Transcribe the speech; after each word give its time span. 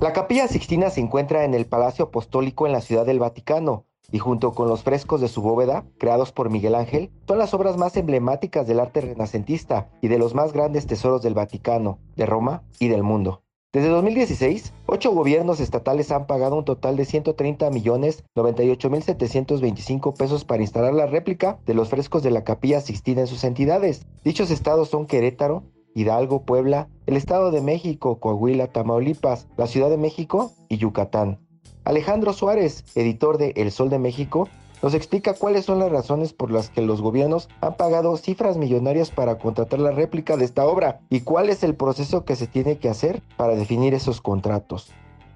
La 0.00 0.14
Capilla 0.14 0.48
Sixtina 0.48 0.88
se 0.88 1.02
encuentra 1.02 1.44
en 1.44 1.52
el 1.52 1.66
Palacio 1.66 2.06
Apostólico 2.06 2.66
en 2.66 2.72
la 2.72 2.80
Ciudad 2.80 3.04
del 3.04 3.18
Vaticano 3.18 3.84
y 4.10 4.18
junto 4.18 4.54
con 4.54 4.66
los 4.66 4.82
frescos 4.82 5.20
de 5.20 5.28
su 5.28 5.42
bóveda, 5.42 5.84
creados 5.98 6.32
por 6.32 6.48
Miguel 6.48 6.74
Ángel, 6.74 7.10
son 7.28 7.36
las 7.36 7.52
obras 7.52 7.76
más 7.76 7.98
emblemáticas 7.98 8.66
del 8.66 8.80
arte 8.80 9.02
renacentista 9.02 9.90
y 10.00 10.08
de 10.08 10.16
los 10.16 10.34
más 10.34 10.54
grandes 10.54 10.86
tesoros 10.86 11.20
del 11.20 11.34
Vaticano, 11.34 11.98
de 12.16 12.24
Roma 12.24 12.62
y 12.78 12.88
del 12.88 13.02
mundo. 13.02 13.42
Desde 13.74 13.88
2016, 13.88 14.72
ocho 14.86 15.12
gobiernos 15.12 15.60
estatales 15.60 16.10
han 16.12 16.26
pagado 16.26 16.56
un 16.56 16.64
total 16.64 16.96
de 16.96 17.04
130 17.04 17.70
millones 17.70 18.24
98 18.34 18.88
mil 18.88 19.02
725 19.02 20.14
pesos 20.14 20.46
para 20.46 20.62
instalar 20.62 20.94
la 20.94 21.06
réplica 21.08 21.58
de 21.66 21.74
los 21.74 21.90
frescos 21.90 22.22
de 22.22 22.30
la 22.30 22.42
Capilla 22.42 22.80
Sixtina 22.80 23.20
en 23.20 23.26
sus 23.26 23.44
entidades. 23.44 24.06
Dichos 24.24 24.50
estados 24.50 24.88
son 24.88 25.06
Querétaro, 25.06 25.62
Hidalgo, 25.94 26.42
Puebla, 26.42 26.88
el 27.06 27.16
Estado 27.16 27.50
de 27.50 27.60
México, 27.60 28.20
Coahuila, 28.20 28.68
Tamaulipas, 28.68 29.48
la 29.56 29.66
Ciudad 29.66 29.90
de 29.90 29.96
México 29.96 30.52
y 30.68 30.78
Yucatán. 30.78 31.38
Alejandro 31.84 32.32
Suárez, 32.32 32.84
editor 32.94 33.38
de 33.38 33.52
El 33.56 33.72
Sol 33.72 33.90
de 33.90 33.98
México, 33.98 34.48
nos 34.82 34.94
explica 34.94 35.34
cuáles 35.34 35.66
son 35.66 35.78
las 35.78 35.92
razones 35.92 36.32
por 36.32 36.50
las 36.50 36.70
que 36.70 36.80
los 36.80 37.02
gobiernos 37.02 37.48
han 37.60 37.76
pagado 37.76 38.16
cifras 38.16 38.56
millonarias 38.56 39.10
para 39.10 39.38
contratar 39.38 39.78
la 39.78 39.90
réplica 39.90 40.36
de 40.36 40.44
esta 40.44 40.66
obra 40.66 41.00
y 41.10 41.20
cuál 41.20 41.50
es 41.50 41.62
el 41.62 41.74
proceso 41.74 42.24
que 42.24 42.36
se 42.36 42.46
tiene 42.46 42.78
que 42.78 42.88
hacer 42.88 43.22
para 43.36 43.54
definir 43.56 43.92
esos 43.92 44.20
contratos. 44.20 44.90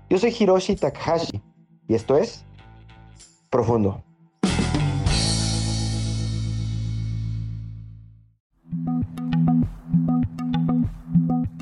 Yo 0.08 0.18
soy 0.18 0.34
Hiroshi 0.38 0.76
Takahashi 0.76 1.42
y 1.88 1.94
esto 1.94 2.16
es 2.16 2.44
Profundo. 3.50 4.02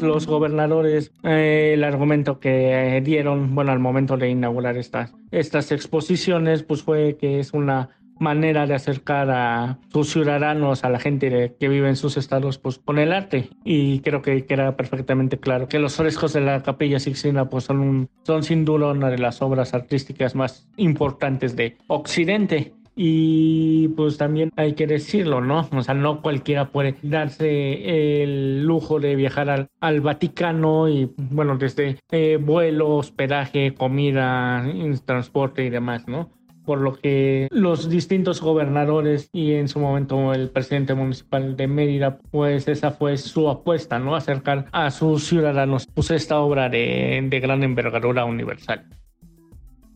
Los 0.02 0.26
gobernadores 0.26 1.12
eh, 1.22 1.72
el 1.74 1.84
argumento 1.84 2.40
que 2.40 3.00
dieron, 3.04 3.54
bueno, 3.54 3.72
al 3.72 3.78
momento 3.78 4.16
de 4.16 4.28
inaugurar 4.28 4.76
estas, 4.76 5.14
estas 5.30 5.72
exposiciones, 5.72 6.62
pues 6.62 6.82
fue 6.82 7.16
que 7.18 7.40
es 7.40 7.52
una 7.52 7.90
manera 8.18 8.66
de 8.66 8.74
acercar 8.74 9.30
a 9.30 9.78
sus 9.92 10.10
ciudadanos, 10.10 10.84
a 10.84 10.90
la 10.90 10.98
gente 10.98 11.54
que 11.58 11.68
vive 11.68 11.88
en 11.88 11.96
sus 11.96 12.16
estados, 12.16 12.58
pues 12.58 12.78
con 12.78 12.98
el 12.98 13.12
arte. 13.12 13.50
Y 13.64 14.00
creo 14.00 14.22
que 14.22 14.46
queda 14.46 14.76
perfectamente 14.76 15.38
claro 15.38 15.68
que 15.68 15.78
los 15.78 15.96
frescos 15.96 16.32
de 16.32 16.40
la 16.40 16.62
Capilla 16.62 17.00
Sixtina 17.00 17.48
pues 17.48 17.64
son, 17.64 18.08
son 18.22 18.42
sin 18.44 18.64
duda 18.64 18.92
una 18.92 19.10
de 19.10 19.18
las 19.18 19.42
obras 19.42 19.74
artísticas 19.74 20.34
más 20.34 20.68
importantes 20.76 21.56
de 21.56 21.76
Occidente. 21.88 22.72
Y 22.94 23.88
pues 23.88 24.18
también 24.18 24.50
hay 24.56 24.74
que 24.74 24.86
decirlo, 24.86 25.40
¿no? 25.40 25.68
O 25.72 25.82
sea, 25.82 25.94
no 25.94 26.20
cualquiera 26.20 26.68
puede 26.68 26.94
darse 27.02 28.22
el 28.22 28.64
lujo 28.64 29.00
de 29.00 29.16
viajar 29.16 29.68
al, 29.80 30.00
Vaticano 30.00 30.88
y, 30.88 31.10
bueno, 31.16 31.56
desde 31.56 31.98
eh, 32.10 32.38
vuelo, 32.40 32.96
hospedaje, 32.96 33.74
comida, 33.74 34.64
transporte 35.06 35.64
y 35.64 35.70
demás, 35.70 36.06
¿no? 36.06 36.30
por 36.64 36.80
lo 36.80 36.94
que 36.94 37.48
los 37.50 37.88
distintos 37.88 38.40
gobernadores 38.40 39.28
y 39.32 39.54
en 39.54 39.68
su 39.68 39.80
momento 39.80 40.32
el 40.32 40.50
presidente 40.50 40.94
municipal 40.94 41.56
de 41.56 41.66
Mérida, 41.66 42.18
pues 42.30 42.68
esa 42.68 42.92
fue 42.92 43.16
su 43.16 43.48
apuesta, 43.48 43.98
¿no? 43.98 44.14
Acercar 44.14 44.66
a 44.72 44.90
sus 44.90 45.26
ciudadanos 45.26 45.86
pues 45.92 46.10
esta 46.10 46.38
obra 46.38 46.68
de, 46.68 47.26
de 47.28 47.40
gran 47.40 47.62
envergadura 47.62 48.24
universal. 48.24 48.86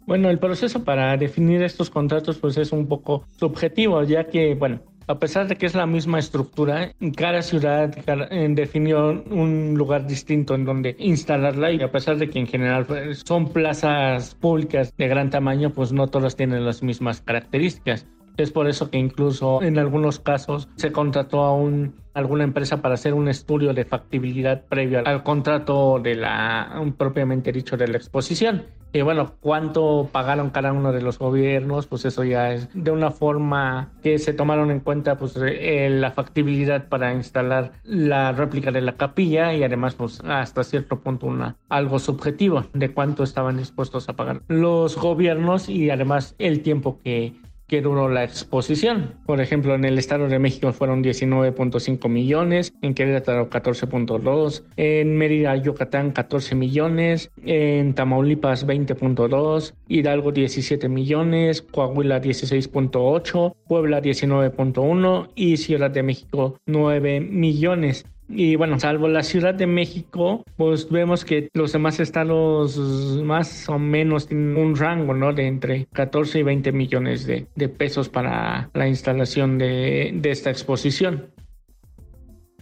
Bueno, 0.07 0.31
el 0.31 0.39
proceso 0.39 0.85
para 0.85 1.17
definir 1.17 1.63
estos 1.63 1.91
contratos 1.91 2.39
pues 2.39 2.57
es 2.59 2.71
un 2.71 2.87
poco 2.87 3.25
subjetivo, 3.39 4.05
ya 4.05 4.29
que, 4.29 4.55
bueno, 4.55 4.81
a 5.09 5.19
pesar 5.19 5.49
de 5.49 5.57
que 5.57 5.67
es 5.67 5.75
la 5.75 5.87
misma 5.87 6.21
estructura, 6.21 6.93
cada 7.17 7.43
ciudad 7.43 7.93
eh, 8.31 8.49
definió 8.51 9.25
un 9.31 9.75
lugar 9.77 10.07
distinto 10.07 10.55
en 10.55 10.65
donde 10.65 10.95
instalarla 11.01 11.73
y 11.73 11.83
a 11.83 11.91
pesar 11.91 12.19
de 12.19 12.31
que 12.31 12.39
en 12.39 12.47
general 12.47 12.87
pues, 12.87 13.23
son 13.27 13.53
plazas 13.53 14.37
públicas 14.37 14.93
de 14.97 15.09
gran 15.09 15.31
tamaño, 15.31 15.71
pues 15.71 15.93
no 15.93 16.07
todas 16.07 16.37
tienen 16.37 16.65
las 16.65 16.85
mismas 16.85 17.21
características. 17.21 18.07
Es 18.37 18.51
por 18.51 18.69
eso 18.69 18.91
que 18.91 18.99
incluso 18.99 19.63
en 19.63 19.79
algunos 19.79 20.21
casos 20.21 20.69
se 20.77 20.93
contrató 20.93 21.43
a 21.43 21.55
un, 21.55 21.95
alguna 22.15 22.45
empresa 22.45 22.83
para 22.83 22.95
hacer 22.95 23.15
un 23.15 23.29
estudio 23.29 23.73
de 23.73 23.85
factibilidad 23.85 24.65
previo 24.65 25.03
al 25.05 25.23
contrato 25.23 25.99
de 25.99 26.17
la 26.17 26.83
propiamente 26.97 27.53
dicho 27.53 27.77
de 27.77 27.89
la 27.89 27.97
exposición. 27.97 28.65
Y 28.93 29.03
bueno, 29.03 29.35
cuánto 29.41 30.09
pagaron 30.11 30.49
cada 30.49 30.73
uno 30.73 30.91
de 30.91 31.03
los 31.03 31.19
gobiernos, 31.19 31.87
pues 31.87 32.07
eso 32.07 32.25
ya 32.25 32.55
es 32.55 32.69
de 32.73 32.91
una 32.91 33.11
forma 33.11 33.91
que 34.03 34.19
se 34.19 34.33
tomaron 34.33 34.71
en 34.71 34.81
cuenta 34.81 35.19
pues 35.19 35.37
eh, 35.37 35.91
la 35.91 36.13
factibilidad 36.13 36.89
para 36.89 37.13
instalar 37.13 37.73
la 37.85 38.33
réplica 38.33 38.71
de 38.71 38.81
la 38.81 38.97
capilla 38.97 39.53
y 39.53 39.63
además 39.63 39.97
pues 39.97 40.21
hasta 40.25 40.65
cierto 40.65 41.01
punto 41.01 41.27
una 41.27 41.57
algo 41.69 41.99
subjetivo 41.99 42.65
de 42.73 42.95
cuánto 42.95 43.23
estaban 43.23 43.59
dispuestos 43.59 44.09
a 44.09 44.15
pagar 44.15 44.41
los 44.49 44.97
gobiernos 44.97 45.69
y 45.69 45.91
además 45.91 46.35
el 46.39 46.63
tiempo 46.63 46.99
que 47.05 47.35
que 47.67 47.83
duró 47.83 48.09
la 48.09 48.25
exposición. 48.25 49.15
Por 49.27 49.41
ejemplo, 49.41 49.75
en 49.75 49.85
el 49.85 49.99
Estado 49.99 50.29
de 50.29 50.39
México 50.39 50.73
fueron 50.73 51.03
19.5 51.03 52.09
millones, 52.09 52.73
en 52.83 52.95
Querétaro 52.95 53.51
14.2, 53.51 54.63
en 54.77 55.17
Mérida, 55.17 55.57
Yucatán 55.57 56.13
14 56.13 56.55
millones, 56.55 57.31
en 57.45 57.95
Tamaulipas 57.95 58.67
20.2, 58.67 59.75
Hidalgo 59.89 60.33
17 60.33 60.89
millones, 60.89 61.63
Coahuila 61.63 62.21
16.8, 62.21 63.55
Puebla 63.67 64.01
19.1 64.01 65.31
y 65.35 65.57
Ciudad 65.57 65.91
de 65.91 66.03
México 66.03 66.59
9 66.67 67.21
millones. 67.21 68.07
Y 68.29 68.57
bueno, 68.57 68.79
salvo 68.81 69.07
la 69.07 69.23
Ciudad 69.23 69.55
de 69.55 69.67
México, 69.67 70.43
pues 70.57 70.91
vemos 70.91 71.25
que 71.25 71.49
los 71.55 71.73
demás 71.73 72.01
estados 72.01 72.77
más 73.23 73.69
o 73.69 73.79
menos 73.79 74.27
tienen 74.27 74.57
un 74.57 74.75
rango, 74.75 75.15
¿no? 75.15 75.33
De 75.33 75.47
entre 75.47 75.87
14 75.93 76.41
y 76.41 76.43
20 76.43 76.73
millones 76.73 77.27
de, 77.27 77.47
pesos 77.69 78.09
para 78.09 78.69
la 78.75 78.89
instalación 78.89 79.59
de, 79.59 80.21
esta 80.25 80.51
exposición. 80.51 81.31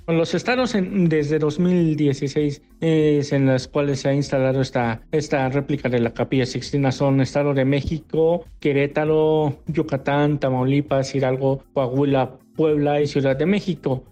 Los 0.07 0.35
estados 0.35 0.77
desde 0.79 1.39
2016 1.39 2.61
es 2.83 3.33
en 3.33 3.47
los 3.47 3.69
cuales 3.69 4.01
se 4.01 4.11
ha 4.11 4.15
instalado 4.15 4.61
esta, 4.61 5.01
esta 5.13 5.49
réplica 5.49 5.89
de 5.89 5.99
la 5.99 6.13
Capilla 6.13 6.45
Sixtina 6.45 6.93
son 6.93 7.23
Estado 7.23 7.55
de 7.55 7.65
México, 7.65 8.45
Querétaro, 8.61 9.63
Yucatán, 9.67 10.39
Tamaulipas, 10.39 11.15
Hidalgo, 11.15 11.65
Coahuila, 11.73 12.37
Puebla 12.55 13.01
y 13.01 13.07
Ciudad 13.07 13.35
de 13.35 13.47
México. 13.47 14.05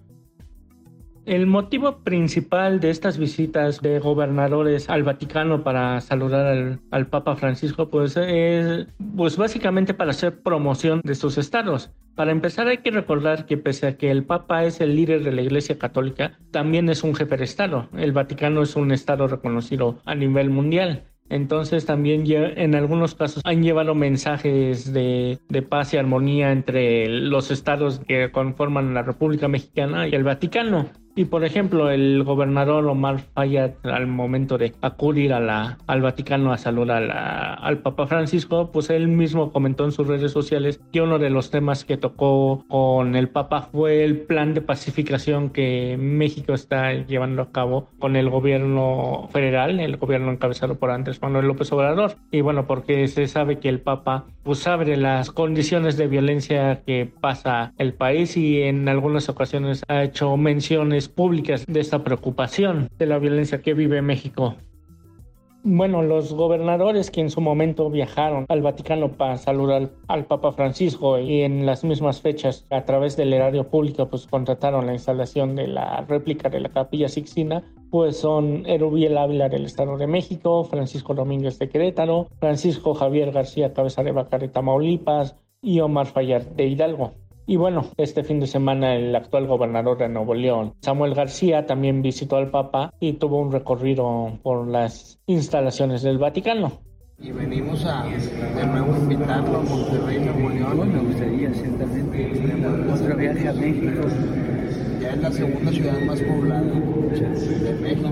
El 1.25 1.47
motivo 1.47 1.99
principal 1.99 2.81
de 2.81 2.91
estas 2.91 3.17
visitas 3.17 3.81
de 3.81 4.01
gobernadores 4.01 4.91
al 4.91 5.05
Vaticano 5.05 5.63
para 5.63 6.01
saludar 6.01 6.81
al, 6.91 7.07
Papa 7.07 7.37
Francisco, 7.37 7.91
pues 7.91 8.17
es 8.17 8.89
pues 9.17 9.37
básicamente 9.37 9.95
para 9.95 10.11
hacer 10.11 10.43
promoción 10.43 11.01
de 11.05 11.15
sus 11.15 11.39
estados. 11.39 11.93
Para 12.17 12.33
empezar 12.33 12.67
hay 12.67 12.79
que 12.79 12.91
recordar 12.91 13.47
que 13.47 13.57
pese 13.57 13.87
a 13.87 13.97
que 13.97 14.11
el 14.11 14.25
Papa 14.25 14.65
es 14.65 14.81
el 14.81 14.97
líder 14.97 15.23
de 15.23 15.31
la 15.31 15.43
Iglesia 15.43 15.79
Católica, 15.79 16.39
también 16.51 16.89
es 16.89 17.05
un 17.05 17.15
jefe 17.15 17.37
de 17.37 17.45
Estado. 17.45 17.89
El 17.97 18.11
Vaticano 18.11 18.63
es 18.63 18.75
un 18.75 18.91
Estado 18.91 19.29
reconocido 19.29 20.01
a 20.05 20.17
nivel 20.17 20.51
mundial. 20.51 21.05
Entonces 21.29 21.87
también 21.87 22.25
en 22.27 22.75
algunos 22.75 23.15
casos 23.15 23.43
han 23.47 23.63
llevado 23.63 23.95
mensajes 23.95 24.93
de, 24.93 25.39
de, 25.49 25.63
paz 25.63 25.95
y 25.95 25.97
armonía 25.97 26.53
entre 26.53 27.09
los 27.09 27.51
estados 27.51 28.01
que 28.01 28.31
conforman 28.33 28.93
la 28.93 29.03
República 29.03 29.49
Mexicana 29.49 30.09
y 30.09 30.15
el 30.15 30.25
Vaticano. 30.25 30.91
Y 31.15 31.27
por 31.27 31.45
ejemplo, 31.45 31.91
el 31.91 32.23
gobernador 32.25 32.87
Omar 32.87 33.21
Fayad, 33.21 33.73
al 33.83 34.07
momento 34.07 34.57
de 34.57 34.73
acudir 34.81 35.35
a 35.35 35.41
la, 35.41 35.77
al 35.87 36.01
Vaticano 36.01 36.53
a 36.53 36.59
saludar 36.59 37.11
al 37.13 37.79
Papa 37.79 38.07
Francisco, 38.07 38.71
pues 38.73 38.89
él 38.89 39.09
mismo 39.09 39.53
comentó 39.53 39.85
en 39.85 39.93
sus 39.93 40.07
redes 40.07 40.33
sociales 40.33 40.81
que 40.91 41.03
uno 41.03 41.19
de 41.19 41.29
los 41.29 41.51
temas 41.51 41.85
que 41.85 41.99
tocó 41.99 42.65
con 42.69 43.15
el 43.15 43.29
Papa 43.29 43.69
fue 43.71 44.05
el 44.05 44.21
plan 44.21 44.55
de 44.55 44.63
pacificación 44.63 45.51
que 45.51 45.99
México 45.99 46.55
está 46.55 46.95
llevando 46.95 47.43
a 47.43 47.53
cabo 47.53 47.91
con 47.99 48.17
el 48.17 48.31
gobierno 48.31 49.29
federal, 49.33 49.81
el 49.81 49.99
gobierno 49.99 50.33
encabezado 50.33 50.79
por 50.79 50.91
Andrés 50.91 51.21
Manuel 51.21 51.47
López 51.47 51.71
Obrador. 51.73 52.17
Y 52.31 52.41
bueno, 52.41 52.67
porque 52.67 53.07
se 53.09 53.27
sabe 53.27 53.59
que 53.59 53.69
el 53.69 53.81
Papa 53.81 54.25
pues 54.45 54.67
abre 54.67 54.97
las 54.97 55.31
condiciones 55.31 55.97
de 55.97 56.07
violencia 56.09 56.83
que 56.87 57.11
pasa 57.21 57.75
el 57.77 57.93
país 57.93 58.37
y 58.37 58.63
en 58.63 58.89
algunas 58.89 59.29
ocasiones 59.29 59.83
ha 59.89 60.03
hecho 60.03 60.37
menciones 60.37 61.02
públicas 61.09 61.65
de 61.67 61.81
esta 61.81 62.05
preocupación 62.05 62.89
de 62.99 63.07
la 63.07 63.19
violencia 63.19 63.63
que 63.63 63.75
vive 63.75 64.03
México. 64.03 64.57
Bueno, 65.65 66.03
los 66.03 66.35
gobernadores 66.35 67.13
que 67.13 67.21
en 67.21 67.31
su 67.31 67.41
momento 67.41 67.89
viajaron 67.89 68.47
al 68.49 68.63
Vaticano 68.63 69.13
para 69.13 69.39
saludar 69.39 69.91
al, 70.09 70.25
Papa 70.25 70.51
Francisco 70.51 71.21
y 71.21 71.43
en 71.43 71.67
las 71.67 71.85
mismas 71.85 72.21
fechas 72.21 72.67
a 72.71 72.85
través 72.85 73.17
del 73.17 73.33
erario 73.33 73.69
público 73.69 74.09
pues 74.09 74.27
contrataron 74.27 74.87
la 74.87 74.95
instalación 74.95 75.55
de 75.55 75.69
la 75.69 76.01
réplica 76.09 76.49
de 76.49 76.59
la 76.59 76.69
Capilla 76.69 77.09
Sixtina, 77.09 77.63
pues 77.91 78.17
son 78.17 78.67
Erubiel 78.67 79.17
Ávila 79.17 79.49
del 79.49 79.65
Estado 79.65 79.97
de 79.99 80.09
México, 80.09 80.65
Francisco 80.65 81.15
Domínguez 81.15 81.61
de 81.61 81.69
Querétaro, 81.69 82.27
Francisco 82.41 82.95
Javier 82.95 83.31
García 83.31 83.73
Cabeza 83.73 84.03
de 84.03 84.11
Vaca 84.11 84.39
de 84.39 84.49
Tamaulipas 84.49 85.37
y 85.63 85.79
Omar 85.79 86.07
Fallar 86.07 86.57
de 86.57 86.67
Hidalgo. 86.67 87.13
Y 87.47 87.57
bueno, 87.57 87.87
este 87.97 88.23
fin 88.23 88.39
de 88.39 88.47
semana 88.47 88.95
el 88.95 89.15
actual 89.15 89.47
gobernador 89.47 89.99
de 89.99 90.09
Nuevo 90.09 90.35
León, 90.35 90.75
Samuel 90.81 91.15
García, 91.15 91.67
también 91.67 92.01
visitó 92.01 92.37
al 92.37 92.51
Papa 92.51 92.95
y 93.01 93.15
tuvo 93.15 93.39
un 93.39 93.51
recorrido 93.51 94.39
por 94.43 94.69
las 94.69 95.19
instalaciones 95.27 96.03
del 96.03 96.19
Vaticano. 96.19 96.81
Y 97.19 97.31
venimos 97.31 97.85
a 97.85 98.05
de 98.05 98.67
nuevo 98.67 98.97
invitarlo 98.97 99.59
a 99.59 99.63
Monterrey, 99.63 100.21
Nuevo 100.21 100.49
León. 100.51 100.93
me 100.93 101.01
gustaría 101.01 101.53
ciertamente 101.55 102.33
otro 102.93 103.17
viaje 103.17 103.49
a 103.49 103.53
México. 103.53 104.09
Ya 105.01 105.11
es 105.11 105.19
la 105.19 105.33
segunda 105.33 105.73
ciudad 105.73 106.01
más 106.07 106.21
poblada 106.21 106.63
de 106.63 107.75
México 107.81 108.11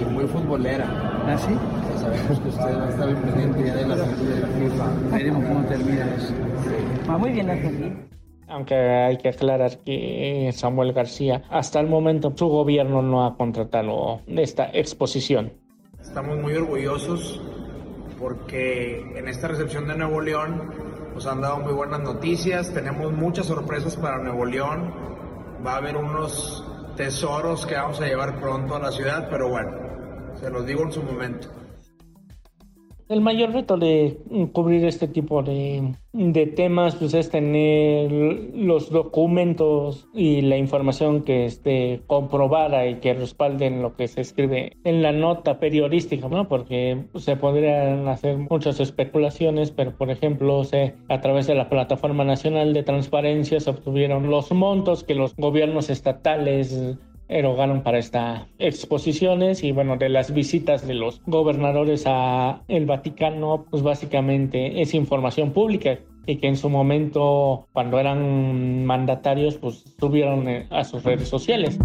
y 0.00 0.04
muy 0.04 0.26
futbolera. 0.26 1.11
¿Ah, 1.24 1.38
sí? 1.38 1.56
sabemos 2.02 2.40
que 2.40 2.48
usted 2.48 2.78
va 2.78 2.86
a 2.86 2.88
estar 2.88 3.22
pendiente 3.22 3.64
ya 3.64 3.74
de 3.74 3.86
la 3.86 3.96
FIFA. 3.96 5.16
Veremos 5.16 5.44
cómo 5.44 5.64
termina 5.66 6.14
eso. 6.16 6.34
Va 7.08 7.18
muy 7.18 7.30
bien 7.30 7.50
Argentina. 7.50 7.96
Aunque 8.48 8.74
hay 8.74 9.16
que 9.16 9.28
aclarar 9.30 9.78
que 9.78 10.50
Samuel 10.52 10.92
García, 10.92 11.42
hasta 11.48 11.80
el 11.80 11.86
momento 11.86 12.32
su 12.36 12.48
gobierno 12.48 13.00
no 13.00 13.24
ha 13.24 13.36
contratado 13.36 14.20
esta 14.26 14.68
exposición. 14.72 15.52
Estamos 16.00 16.38
muy 16.38 16.54
orgullosos 16.54 17.40
porque 18.18 19.00
en 19.16 19.28
esta 19.28 19.48
recepción 19.48 19.88
de 19.88 19.96
Nuevo 19.96 20.20
León 20.20 20.70
nos 21.14 21.26
han 21.26 21.40
dado 21.40 21.60
muy 21.60 21.72
buenas 21.72 22.00
noticias, 22.00 22.72
tenemos 22.74 23.12
muchas 23.12 23.46
sorpresas 23.46 23.96
para 23.96 24.18
Nuevo 24.18 24.44
León, 24.44 24.92
va 25.64 25.74
a 25.74 25.76
haber 25.76 25.96
unos 25.96 26.64
tesoros 26.96 27.64
que 27.66 27.74
vamos 27.74 28.00
a 28.00 28.06
llevar 28.06 28.38
pronto 28.38 28.76
a 28.76 28.78
la 28.78 28.92
ciudad, 28.92 29.28
pero 29.30 29.48
bueno, 29.48 29.81
se 30.42 30.50
los 30.50 30.66
digo 30.66 30.82
en 30.82 30.92
su 30.92 31.02
momento. 31.02 31.48
El 33.08 33.20
mayor 33.20 33.52
reto 33.52 33.76
de 33.76 34.16
cubrir 34.52 34.86
este 34.86 35.06
tipo 35.06 35.42
de, 35.42 35.94
temas 36.56 36.96
pues, 36.96 37.12
es 37.12 37.28
tener 37.28 38.10
los 38.54 38.90
documentos 38.90 40.08
y 40.14 40.40
la 40.40 40.56
información 40.56 41.22
que 41.22 41.44
esté 41.44 42.00
comprobada 42.06 42.86
y 42.86 43.00
que 43.00 43.12
respalden 43.12 43.82
lo 43.82 43.96
que 43.96 44.08
se 44.08 44.22
escribe 44.22 44.78
en 44.84 45.02
la 45.02 45.12
nota 45.12 45.60
periodística, 45.60 46.26
¿no? 46.28 46.48
Porque 46.48 47.04
se 47.16 47.36
podrían 47.36 48.08
hacer 48.08 48.38
muchas 48.38 48.80
especulaciones, 48.80 49.72
pero 49.72 49.94
por 49.94 50.10
ejemplo, 50.10 50.62
a 51.10 51.20
través 51.20 51.46
de 51.46 51.54
la 51.54 51.68
Plataforma 51.68 52.24
Nacional 52.24 52.72
de 52.72 52.82
Transparencia 52.82 53.60
se 53.60 53.68
obtuvieron 53.68 54.30
los 54.30 54.50
montos 54.52 55.04
que 55.04 55.14
los 55.14 55.36
gobiernos 55.36 55.90
estatales 55.90 56.96
erogaron 57.28 57.82
para 57.82 57.98
estas 57.98 58.46
exposiciones 58.58 59.62
y 59.64 59.72
bueno, 59.72 59.96
de 59.96 60.08
las 60.08 60.32
visitas 60.34 60.86
de 60.86 60.94
los 60.94 61.22
gobernadores 61.26 62.04
a 62.06 62.62
el 62.68 62.86
Vaticano, 62.86 63.66
pues 63.70 63.82
básicamente 63.82 64.82
es 64.82 64.94
información 64.94 65.52
pública 65.52 65.98
y 66.26 66.36
que 66.36 66.48
en 66.48 66.56
su 66.56 66.68
momento, 66.68 67.66
cuando 67.72 67.98
eran 67.98 68.84
mandatarios, 68.84 69.56
pues 69.56 69.84
subieron 69.98 70.48
eh, 70.48 70.66
a 70.70 70.84
sus 70.84 71.02
redes 71.02 71.28
sociales. 71.28 71.78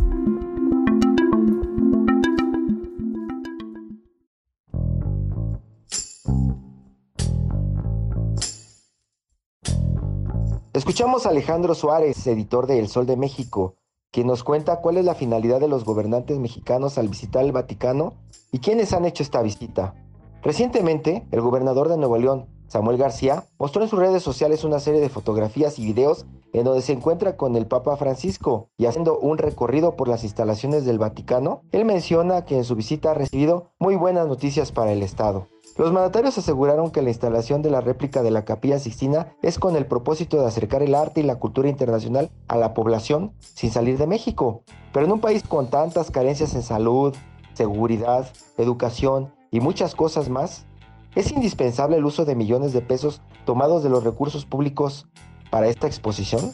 Escuchamos 10.74 11.26
a 11.26 11.30
Alejandro 11.30 11.74
Suárez, 11.74 12.28
editor 12.28 12.68
de 12.68 12.78
El 12.78 12.88
Sol 12.88 13.08
de 13.08 13.18
México, 13.18 13.76
quien 14.18 14.26
nos 14.26 14.44
cuenta 14.44 14.78
cuál 14.78 14.98
es 14.98 15.06
la 15.06 15.14
finalidad 15.14 15.60
de 15.60 15.68
los 15.68 15.86
gobernantes 15.86 16.40
mexicanos 16.40 16.98
al 16.98 17.08
visitar 17.08 17.46
el 17.46 17.52
Vaticano 17.52 18.16
y 18.52 18.58
quiénes 18.58 18.92
han 18.94 19.06
hecho 19.06 19.22
esta 19.22 19.44
visita. 19.44 19.94
Recientemente, 20.42 21.28
el 21.30 21.40
gobernador 21.40 21.88
de 21.88 21.98
Nuevo 21.98 22.18
León, 22.18 22.48
Samuel 22.66 22.98
García, 22.98 23.44
mostró 23.60 23.84
en 23.84 23.90
sus 23.90 24.00
redes 24.00 24.24
sociales 24.24 24.64
una 24.64 24.80
serie 24.80 25.02
de 25.02 25.10
fotografías 25.10 25.78
y 25.78 25.86
videos 25.86 26.26
en 26.52 26.64
donde 26.64 26.82
se 26.82 26.94
encuentra 26.94 27.38
con 27.38 27.56
el 27.56 27.68
Papa 27.68 27.96
Francisco 27.96 28.70
y 28.76 28.88
haciendo 28.88 29.20
un 29.20 29.38
recorrido 29.38 29.96
por 29.96 30.08
las 30.08 30.24
instalaciones 30.24 30.84
del 30.84 30.98
Vaticano, 30.98 31.62
él 31.72 31.86
menciona 31.86 32.44
que 32.44 32.58
en 32.58 32.64
su 32.64 32.74
visita 32.74 33.12
ha 33.12 33.14
recibido 33.14 33.70
muy 33.78 33.98
buenas 33.98 34.26
noticias 34.26 34.72
para 34.72 34.94
el 34.94 35.04
Estado. 35.04 35.48
Los 35.78 35.94
mandatarios 35.94 36.40
aseguraron 36.40 36.90
que 36.90 37.04
la 37.04 37.10
instalación 37.10 37.62
de 37.62 37.70
la 37.70 37.82
réplica 37.82 38.24
de 38.24 38.32
la 38.32 38.46
Capilla 38.46 38.80
Sixtina 38.80 39.36
es 39.44 39.60
con 39.60 39.76
el 39.76 39.86
propósito 39.86 40.40
de 40.40 40.48
acercar 40.48 40.82
el 40.82 40.96
arte 40.96 41.20
y 41.20 41.24
la 41.24 41.36
cultura 41.36 41.70
internacional 41.70 42.32
a 42.48 42.58
la 42.58 42.74
población 42.74 43.34
sin 43.40 43.70
salir 43.70 44.00
de 44.00 44.08
México. 44.08 44.64
Pero 44.92 45.06
en 45.06 45.12
un 45.12 45.20
país 45.20 45.44
con 45.44 45.70
tantas 45.70 46.10
carencias 46.10 46.56
en 46.56 46.64
salud, 46.64 47.16
seguridad, 47.54 48.28
educación 48.58 49.32
y 49.52 49.60
muchas 49.60 49.94
cosas 49.94 50.30
más, 50.30 50.66
es 51.14 51.32
indispensable 51.32 51.98
el 51.98 52.06
uso 52.06 52.26
de 52.26 52.36
millones 52.36 52.74
de 52.74 52.82
pesos 52.82 53.22
tomados 53.46 53.84
de 53.84 53.90
los 53.90 54.04
recursos 54.04 54.46
públicos 54.46 55.08
para 55.52 55.68
esta 55.68 55.86
exposición. 55.86 56.54